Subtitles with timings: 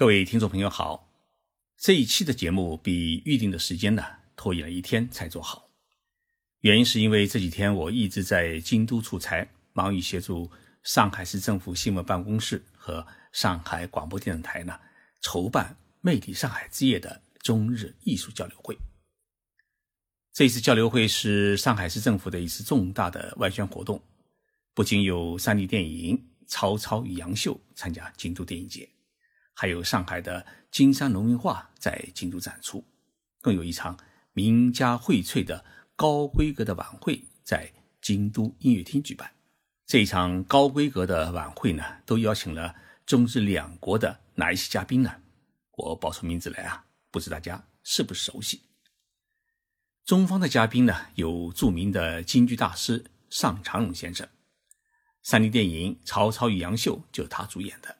[0.00, 1.12] 各位听众朋友好，
[1.76, 4.02] 这一期的节目比预定的时间呢
[4.34, 5.68] 拖延了一天才做好，
[6.60, 10.50] 原因是因为这几天我一直在京都出差，忙于协助
[10.82, 14.80] 上海市政府新闻办公室和上海广播电视台呢
[15.20, 18.74] 筹办“魅力上海”之夜的中日艺术交流会。
[20.32, 24.02] 这次交流会是上海市政府的一次重大的外宣活动，
[24.72, 28.88] 不仅有三 D 电影《曹操与杨秀》参加京都电影节。
[29.60, 32.82] 还有上海的金山农民画在京都展出，
[33.42, 33.94] 更有一场
[34.32, 35.62] 名家荟萃的
[35.94, 37.70] 高规格的晚会在
[38.00, 39.30] 京都音乐厅举办。
[39.84, 45.14] 这一场高规格的晚会呢，都邀请了中日两国的哪一些嘉宾呢？
[45.72, 48.62] 我报出名字来啊，不知大家是不是熟悉？
[50.06, 54.26] 中方的嘉宾呢，有著名的京剧大师尚长荣先生，
[55.22, 57.94] 三 D 电影《曹操与杨秀》就是他主演的，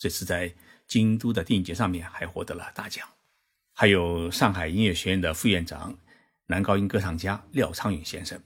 [0.00, 0.52] 这是在。
[0.88, 3.06] 京都的电影节上面还获得了大奖，
[3.74, 5.98] 还有上海音乐学院的副院长、
[6.46, 8.42] 男高音歌唱家廖昌永先生，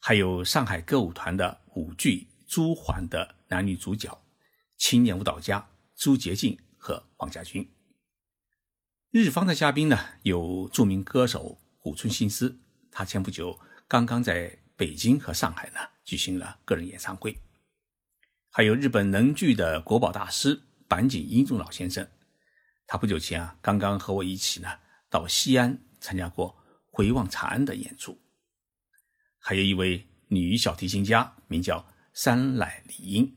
[0.00, 4.24] 还有上海歌舞团的舞剧《朱鹮》的男女主角、
[4.78, 7.70] 青年舞蹈家朱洁静和黄家军。
[9.10, 12.58] 日方的嘉宾呢，有著名歌手谷村新司，
[12.90, 17.38] 他前不久刚刚在北京和上海呢举行了个人演唱会，
[18.50, 20.62] 还有日本能剧的国宝大师。
[20.88, 22.08] 板井英宗老先生，
[22.86, 24.68] 他不久前啊，刚刚和我一起呢
[25.10, 26.50] 到西安参加过
[26.92, 28.18] 《回望长安》的演出。
[29.38, 33.36] 还有一位女小提琴家，名叫山乃里英。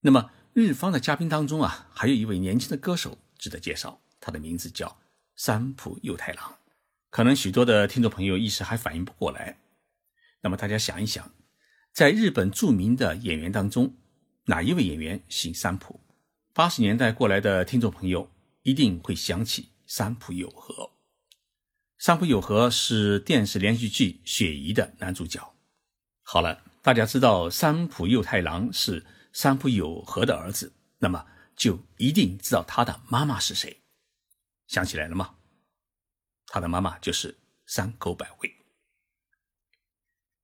[0.00, 5.00] 那么日方的嘉宾当中啊，还有一位年轻的歌手值得介绍，他的名字叫
[5.36, 6.58] 三浦佑太郎。
[7.10, 9.58] 可能许多的听众朋友一时还反应不过来。
[10.42, 11.32] 那么大家想一想，
[11.92, 13.94] 在日本著名的演员当中，
[14.44, 16.00] 哪一位演员姓三浦？
[16.60, 18.30] 八十年代过来的听众朋友
[18.64, 20.90] 一定会想起三浦友和。
[21.98, 25.54] 三浦友和是电视连续剧《雪姨》的男主角。
[26.20, 31.24] 好了，大家知道三浦佑太郎是三浦友和的儿子，那么
[31.56, 33.80] 就一定知道他的妈妈是谁。
[34.66, 35.36] 想起来了吗？
[36.48, 37.34] 他的妈妈就是
[37.64, 38.54] 山口百惠。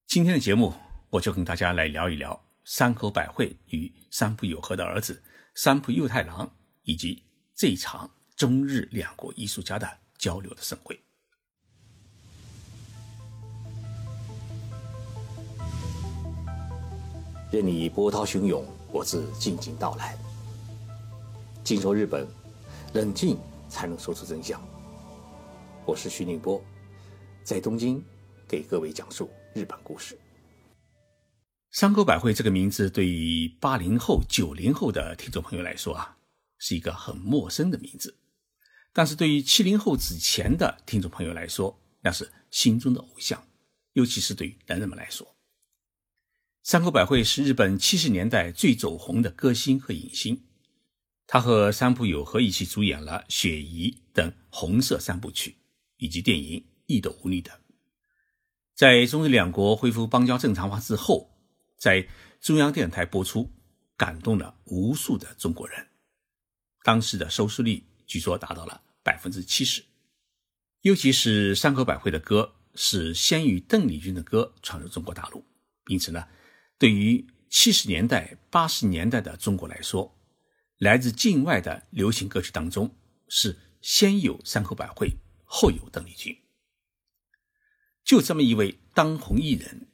[0.06, 0.72] 今天的节目，
[1.10, 5.22] 我就跟大家来聊一聊山口百惠与三浦友和的儿子。
[5.58, 7.24] 三浦佑太郎以及
[7.54, 11.00] 这场中日两国艺术家的交流的盛会。
[17.50, 20.14] 任你波涛汹涌，我自静静到来。
[21.64, 22.28] 静说日本，
[22.92, 24.60] 冷静才能说出真相。
[25.86, 26.62] 我是徐宁波，
[27.42, 28.04] 在东京
[28.46, 30.18] 给各位讲述日本故事。
[31.76, 36.16] 山口百惠这个名字对于八零后、九零后的听众朋友来说啊，
[36.56, 38.14] 是一个很陌生的名字；
[38.94, 43.46] 但是对于七零后之前的听众朋友来说，那是心中的偶像，
[43.92, 45.36] 尤其是对于男人们来说。
[46.62, 50.44] 山口百惠是日本七十年代最走红的歌星和影星，
[51.26, 55.54] 他和三浦友和一起主演了《雪姨》等红色三部曲，
[55.98, 57.54] 以及电影《异斗舞女》等。
[58.74, 61.35] 在中日两国恢复邦交正常化之后。
[61.76, 62.06] 在
[62.40, 63.50] 中央电视台播出，
[63.96, 65.86] 感动了无数的中国人。
[66.82, 69.84] 当时的收视率据说达到了百分之七十。
[70.82, 75.44] 尤其是山口百惠的歌是先于邓丽君的歌传入中国大陆，
[75.88, 76.28] 因此呢，
[76.78, 80.16] 对于七十年代、八十年代的中国来说，
[80.78, 82.96] 来自境外的流行歌曲当中
[83.28, 85.10] 是先有山口百惠，
[85.44, 86.36] 后有邓丽君。
[88.04, 89.88] 就这么一位当红艺人。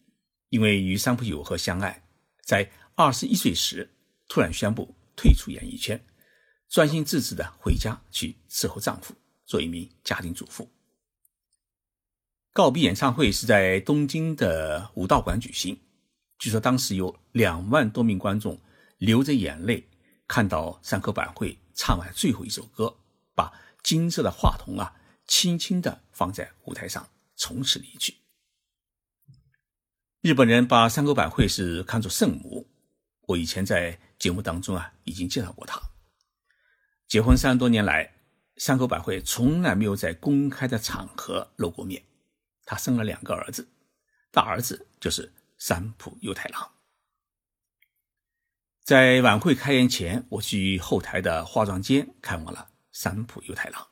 [0.53, 2.05] 因为与三浦友和相爱，
[2.45, 3.91] 在二十一岁时
[4.29, 5.99] 突然宣布退出演艺圈，
[6.69, 9.15] 专心致志的回家去伺候丈夫，
[9.47, 10.71] 做一名家庭主妇。
[12.53, 15.81] 告别演唱会是在东京的武道馆举行，
[16.39, 18.61] 据说当时有两万多名观众
[18.99, 19.83] 流着眼泪
[20.29, 22.95] 看到山口百惠唱完最后一首歌，
[23.34, 23.51] 把
[23.83, 24.95] 金色的话筒啊
[25.27, 28.15] 轻轻的放在舞台上，从此离去。
[30.22, 32.71] 日本人把山口百惠是看作圣母，
[33.22, 35.83] 我以前在节目当中啊已经介绍过她。
[37.09, 38.09] 结婚三十多年来，
[38.57, 42.01] 山口百惠从来没有在公开的场合露过面。
[42.65, 43.66] 她生了两个儿子，
[44.30, 46.71] 大儿子就是三浦佑太郎。
[48.84, 53.89] 在晚会开演前，我去后台的化妆间看望了三浦佑太郎。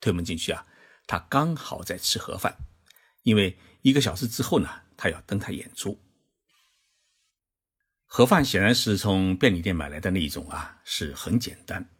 [0.00, 0.64] 推门进去啊，
[1.08, 2.56] 他刚好在吃盒饭，
[3.24, 4.83] 因为一个小时之后呢。
[4.96, 6.00] 他要登台演出，
[8.04, 11.90] 盒饭显然是从便利店买来的那一种啊，是很简单。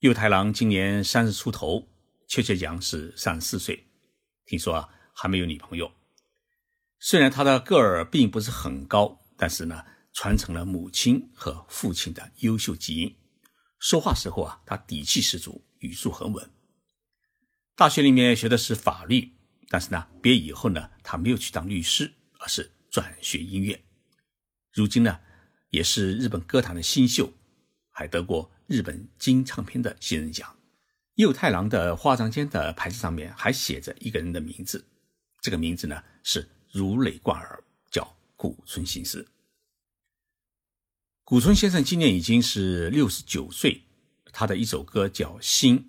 [0.00, 1.88] 右太郎今年三十出头，
[2.28, 3.86] 确切讲是三十四岁。
[4.46, 5.90] 听说啊，还没有女朋友。
[6.98, 13.16] 虽然他的个儿并不是很高，但是呢，传承了母亲和父亲的优秀基因。
[13.78, 16.50] 说话时候啊，他底气十足，语速很稳。
[17.74, 19.32] 大学里面学的是法律，
[19.72, 23.82] 但是呢，毕业以后呢，他没有去当律师，而是转学音乐。
[24.70, 25.18] 如今呢，
[25.70, 27.32] 也是日本歌坛的新秀，
[27.90, 30.54] 还得过日本金唱片的新人奖。
[31.14, 34.84] 右太郎的化妆间的牌子上面还写着一个人的名字，
[35.40, 39.26] 这个名字呢是如雷贯耳，叫古村新司。
[41.24, 43.84] 古村先生今年已经是六十九岁，
[44.34, 45.88] 他的一首歌叫《心》，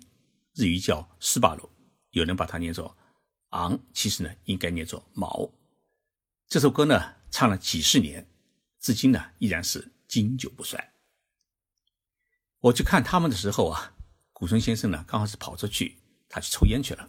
[0.54, 1.68] 日语叫“斯巴鲁”，
[2.12, 2.96] 有人把它念作
[3.54, 5.50] “昂”，其实呢应该念作“毛”。
[6.48, 8.28] 这首歌呢唱了几十年，
[8.78, 10.92] 至今呢依然是经久不衰。
[12.60, 13.90] 我去看他们的时候啊。
[14.36, 15.96] 古村先生呢，刚好是跑出去，
[16.28, 17.08] 他去抽烟去了。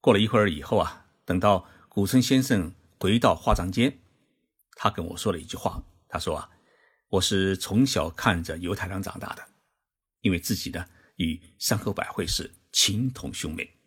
[0.00, 4.00] 过了一会儿以后啊，等到古村先生回到化妆间，
[4.72, 5.80] 他跟我说了一句话。
[6.08, 6.50] 他说啊，
[7.08, 9.48] 我是从小看着犹太郎长大的，
[10.20, 10.84] 因为自己呢
[11.16, 13.77] 与山口百惠是情同兄妹。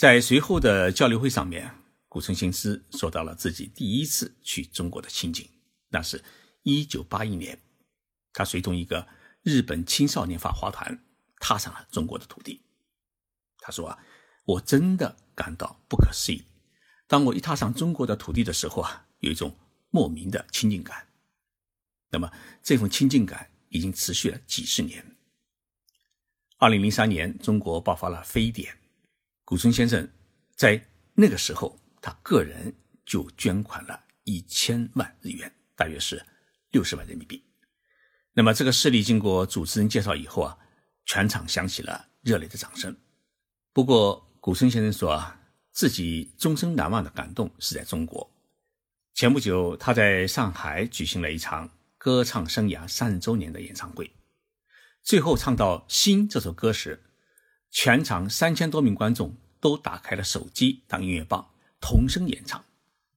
[0.00, 1.74] 在随后的交流会上面，
[2.08, 5.46] 古村新司说到了自己第一次去中国的情景，
[5.90, 6.24] 那是
[6.62, 7.60] 一九八一年，
[8.32, 9.06] 他随同一个。
[9.42, 11.04] 日本青少年法华团
[11.38, 12.62] 踏上了中国的土地。
[13.58, 13.98] 他说：“啊，
[14.46, 16.44] 我真的感到不可思议。
[17.06, 19.54] 当我一踏上中国的土地的时候啊，有一种
[19.90, 21.08] 莫名的亲近感。
[22.08, 22.32] 那么
[22.62, 25.14] 这份亲近感已经持续了几十年。
[26.56, 28.79] 二零零三年，中国爆发了非典，
[29.50, 30.08] 古村先生
[30.54, 30.80] 在
[31.12, 32.72] 那个时候，他个人
[33.04, 36.24] 就捐款了一千万日元，大约是
[36.70, 37.42] 六十万人民币。”
[38.32, 40.56] 那么这个事例经过主持人介绍以后啊，
[41.04, 42.96] 全场响起了热烈的掌声。
[43.72, 45.40] 不过古村先生说啊，
[45.72, 48.32] 自己终生难忘的感动是在中国。
[49.14, 51.68] 前不久他在上海举行了一场
[51.98, 54.12] 歌唱生涯三十周年的演唱会，
[55.02, 57.02] 最后唱到《心》这首歌时，
[57.70, 61.50] 全场三千多名观众都打开了手机当音乐棒，
[61.80, 62.64] 同声演唱。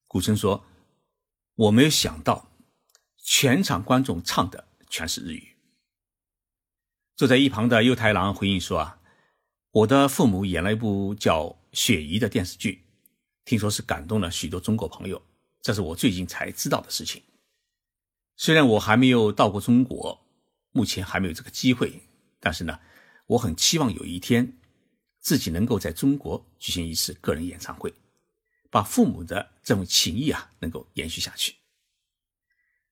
[0.08, 0.66] 古村说
[1.56, 2.52] ：“我没有想到，
[3.18, 5.56] 全场观众唱的。”全是日语。
[7.16, 9.00] 坐在一旁的右太郎回应说：“啊，
[9.72, 12.84] 我的父母演了一部叫《雪姨》的电视剧，
[13.44, 15.20] 听说是感动了许多中国朋友。
[15.64, 17.24] 这是我最近才知道的事情。
[18.38, 20.24] 虽然我还没有到过中国，
[20.74, 22.00] 目前还没有这个机会，
[22.40, 22.80] 但是呢，
[23.26, 24.58] 我很期望有一天
[25.20, 27.94] 自己能够在中国举行一次个人演唱会，
[28.70, 31.56] 把父母的这份情谊啊能够延续下去。”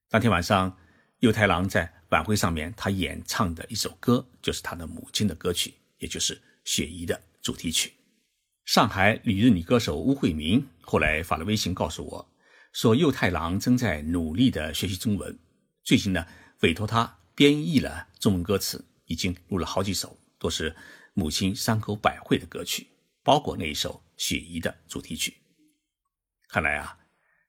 [0.10, 0.78] 当天晚上。
[1.22, 6.36] 右太郎在晚会上面，他演唱的一首歌就是他的母亲的歌曲，也就是
[6.66, 7.94] 《雪姨》的主题曲。
[8.66, 12.34] 上海旅日女歌手巫慧明后来发了微信告诉我，
[12.74, 15.38] 说右太郎正在努力的学习中文，
[15.84, 16.26] 最近呢
[16.62, 20.76] 委托他编译了中文歌词，已经录了好几首，都是
[21.14, 22.88] 母亲山口百惠的歌曲，
[23.22, 25.38] 包括那一首《雪姨》的主题曲。
[26.50, 26.98] 看来啊，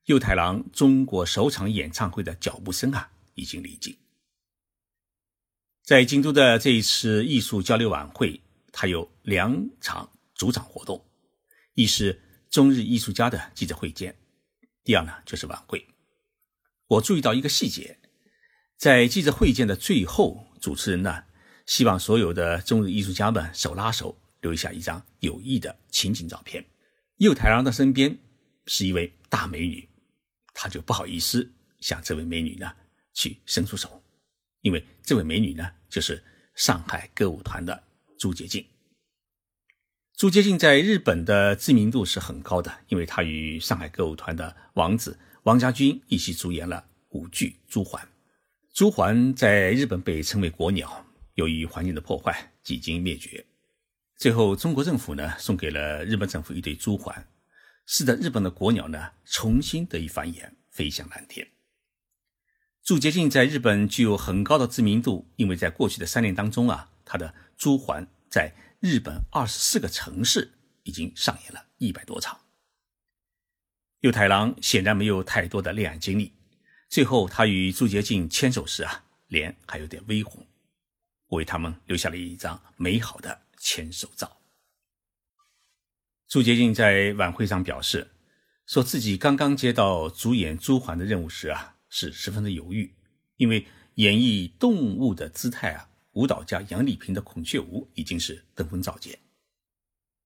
[0.05, 3.09] 右太郎中国首场演唱会的脚步声啊。
[3.35, 3.97] 已经离近。
[5.83, 8.39] 在京都的这一次艺术交流晚会，
[8.71, 11.03] 它有两场主场活动：
[11.73, 12.21] 一是
[12.51, 14.15] 中日艺术家的记者会见，
[14.85, 15.83] 第二呢就是晚会。
[16.89, 17.99] 我注意到一个细节，
[18.77, 21.25] 在记者会见的最后，主持人呢
[21.67, 26.65] 希望所有的中日艺术家们手拉手留下一张有意的情景照片。
[27.19, 28.17] 右太郎的身边
[28.67, 29.89] 是一位大美女，
[30.55, 31.51] 他就不好意思
[31.81, 32.73] 向这位美女呢。
[33.15, 34.03] 去伸出手，
[34.63, 37.85] 因为这位美女呢，就是上海歌舞团的
[38.19, 38.65] 朱洁静。
[40.17, 47.99] 朱洁静在日本的知名度是很高的，因为她与上海歌舞团的王子王家军一起主演了舞剧《朱鹮》。
[48.73, 53.45] 朱鹮在日本被称为国鸟，由于环境的破坏，几经灭绝。
[54.17, 57.25] 最后，中国政府呢，送给了日本政府一对朱鹮，
[57.87, 61.49] 使得日本的国鸟呢，重新得以繁衍，飞向蓝天。
[62.85, 72.41] 朱洁静在日本具有很高的知名度，因为在过去的三年当中啊，她的《朱鹮》在日本二十四个城市已经上演了一百多场。
[74.01, 76.33] 右太郎显然没有太多的恋爱经历，
[76.89, 80.45] 最后他与朱洁静牵手时啊，脸还有点微红，
[81.37, 84.39] 为他们留下了一张美好的牵手照。
[86.29, 88.11] 朱洁静在晚会上表示，
[88.67, 91.77] 说自己刚刚接到主演《朱鹮》的任务时啊。
[91.95, 92.91] 是十分的犹豫，
[93.37, 99.15] 因为演绎动物的姿态啊，舞蹈家杨丽萍的孔雀舞已经是登峰造极。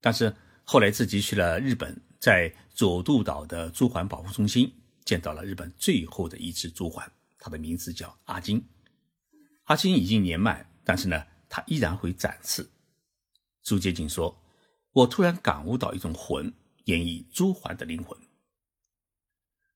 [0.00, 0.32] 但是
[0.62, 4.72] 后来自己去了日本，在佐渡岛的朱鹮保护中心
[5.04, 7.04] 见到了日本最后的一只朱鹮，
[7.36, 8.64] 它的名字叫阿金。
[9.64, 12.64] 阿金已经年迈，但是呢，他依然会展翅。
[13.64, 14.40] 朱洁静说
[14.94, 18.16] ：“我突然感悟到一种魂，演绎朱桓的灵魂。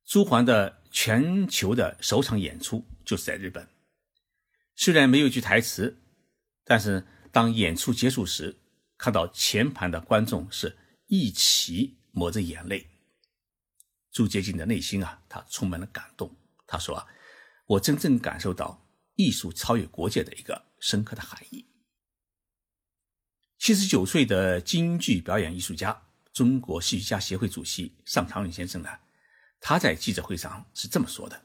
[0.04, 3.68] 朱桓的全球的首场演出就是在日本，
[4.76, 6.00] 虽然没有句台词，
[6.64, 8.56] 但是当演出结束时，
[8.96, 12.86] 看到前排的观众是一起抹着眼泪。
[14.12, 16.32] 朱洁静的内心啊，他充满了感动。
[16.68, 17.04] 他说啊，
[17.66, 18.80] 我真正感受到
[19.16, 21.66] 艺术超越国界的一个深刻的含义。”
[23.58, 28.88] 七十九岁的京剧表演艺术家、中国戏剧家协会主席尚长荣先生呢，
[29.60, 31.42] 他在记者会上是这么说的：“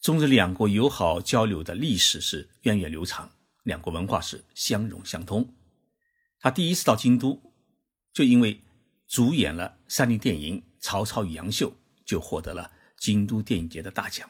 [0.00, 3.32] 中日两国友好交流的历史是源远流长，
[3.62, 5.54] 两国文化是相融相通。
[6.38, 7.54] 他第一次到京都，
[8.12, 8.60] 就因为
[9.08, 11.70] 主演了三立电影《曹操与杨秀》，
[12.04, 14.28] 就获得了京都电影节的大奖。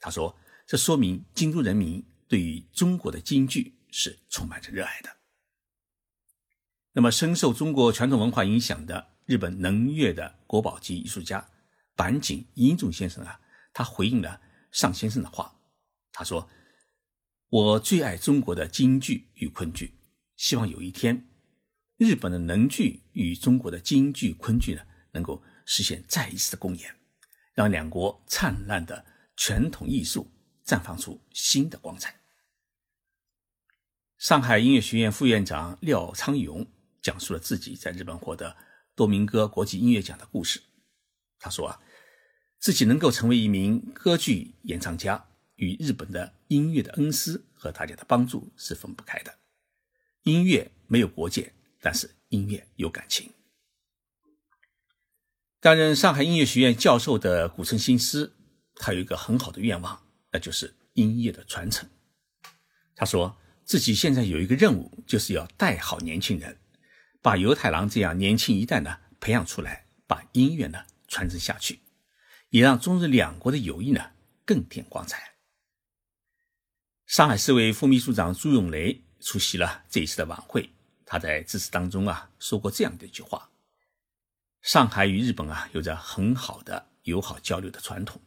[0.00, 0.36] 他说，
[0.66, 5.16] 这说明京都人民对于中国的京剧是充满着热爱的。”
[6.94, 11.50] 那么，深受中国传统文化影响的日本能乐的国宝级艺术家
[11.96, 13.40] 板井英重先生啊，
[13.72, 15.60] 他回应了尚先生的话。
[16.12, 16.48] 他说
[17.50, 19.94] ：“我最爱中国的京剧与昆剧，
[20.36, 21.28] 希望有一天，
[21.96, 24.82] 日本的能剧与中国的京剧、昆剧呢，
[25.12, 26.94] 能够实现再一次的公演，
[27.54, 29.04] 让两国灿烂的
[29.36, 30.30] 传统艺术
[30.66, 32.14] 绽放出新的光彩。”
[34.20, 36.66] 上海音乐学院副院长廖昌永。
[37.00, 38.54] 讲述了自己在日本获得
[38.94, 40.60] 多明戈国际音乐奖的故事。
[41.38, 41.80] 他说啊，
[42.58, 49.38] 自己能够成为一名歌剧演唱家，与日本的音乐的恩师和大家的帮助是分不开的。
[50.24, 53.32] 音乐没有国界，但是音乐有感情。
[55.60, 58.36] 担任上海音乐学院教授的古村新司，
[58.74, 61.88] 他有一个很好的愿望，那就是音乐的传承。
[62.94, 63.38] 他说
[63.70, 66.58] 自己现在有一个任务，就是要带好年轻人。
[67.22, 71.78] 把犹太郎这样年轻一代呢培养出来，把音乐呢传承下去，
[72.48, 74.10] 也让中日两国的友谊呢
[74.44, 75.34] 更添光彩。
[77.06, 80.68] 上海市委副秘书长朱永雷出席了这一次的晚会，
[81.06, 83.52] 他在致辞当中啊说过这样的一句话
[84.62, 88.20] ：“上海与日本啊有着很好的友好交流的传统。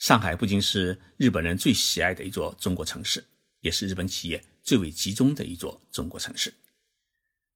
[0.00, 3.24] 上海不仅是日本人最喜爱的一座中国城市，
[3.60, 6.52] 也是日本企业最为集中的一座中国城市。”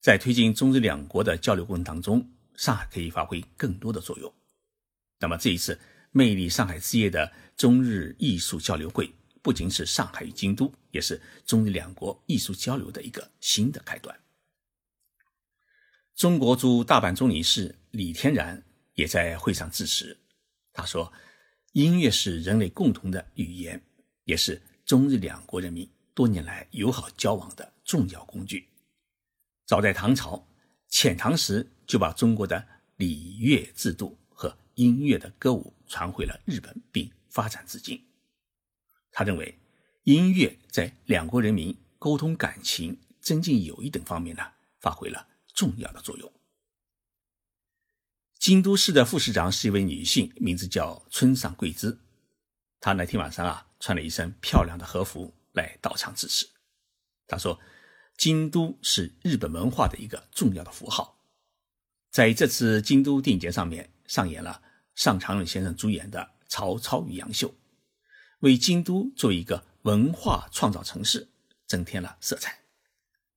[0.01, 4.35] 在推进中日两国的交流过程当中，上海可以发挥更多的作用。
[5.21, 5.79] 那么这一次
[6.11, 9.09] 魅力上海之夜的中日艺术交流会，
[9.43, 14.19] 不仅是上海与京都，也是中日两国艺术交流的一个新的开端。
[16.17, 18.61] 中国驻大阪总领事李天然
[18.95, 20.19] 也在会上致辞，
[20.73, 21.13] 他说
[21.73, 23.81] ：“音乐是人类共同的语言，
[24.25, 24.61] 也是
[24.93, 28.69] 中日两国人民多年来友好交往的重要工具。”
[29.65, 30.47] 早在唐朝，
[30.91, 32.63] 遣唐时就把中国的
[32.97, 38.05] 礼乐制度和音乐的歌舞传回了日本，并发展至今。
[39.11, 39.59] 他认为，
[40.03, 44.43] 音乐在两国人民沟通感情、增进友谊等方面呢，
[44.79, 46.31] 发挥了重要的作用。
[48.39, 51.99] 京都市的副市长是一位女性，名字叫村上贵之。
[52.83, 56.47] 他那天晚上啊，穿了一身漂亮的和服来到场致辞。
[57.27, 57.59] 他说。
[58.19, 61.19] 京都是日本文化的一个重要的符号，
[62.11, 64.63] 在这次京都电影节上面上演了
[64.95, 67.49] 上长荣先生主演的《曹操与杨秀》，
[68.41, 71.27] 为京都作为一个文化创造城市
[71.67, 72.57] 增添了色彩。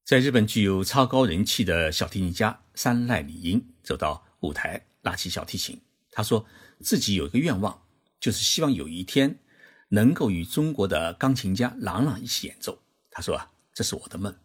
[0.04, 6.46] 在日本具有超高人气的小提琴家山濑理音走到舞台拉起小提琴，他说
[6.82, 7.85] 自己有一个愿望，
[8.20, 9.40] 就是希望有一天
[9.90, 12.82] 能够与中国的钢琴家郎朗一起演奏。
[13.12, 14.36] 他说啊，这是我的梦。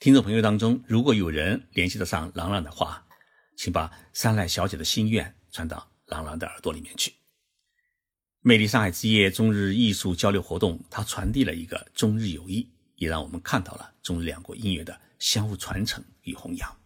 [0.00, 3.06] 听众朋友当中，如果有人联系得上郎朗的话，
[3.56, 7.14] 请把三濑小姐的心愿传到郎朗的耳朵里面去。
[8.40, 16.76] 魅力上海之夜中日艺术交流活动，它传递了一个中日友谊，也让我们看到了中日两国音乐的相互传承与弘扬。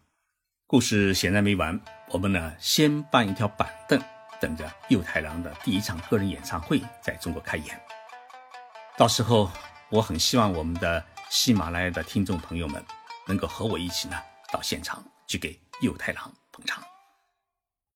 [0.67, 1.77] 故事显然没完，
[2.11, 3.99] 我们呢先搬一条板凳，
[4.39, 7.79] 等着右太郎的第一场个人演唱会在中国开演。
[8.97, 9.49] 到时候，
[9.89, 12.83] 我很希望我们的喜马拉雅的听众朋友们。
[13.27, 14.17] 能够和我一起呢，
[14.51, 16.83] 到现场去给右太郎捧场。